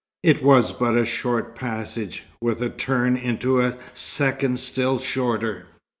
It 0.23 0.41
was 0.41 0.71
but 0.71 0.97
a 0.97 1.05
short 1.05 1.53
passage, 1.53 2.23
with 2.41 2.59
a 2.59 2.71
turn 2.71 3.15
into 3.15 3.61
a 3.61 3.77
second 3.93 4.59
still 4.59 4.97
shorter. 4.97 5.67